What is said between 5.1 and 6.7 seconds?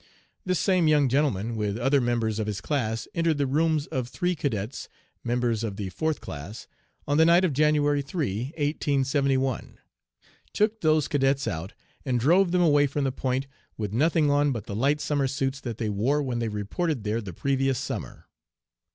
members of the fourth class,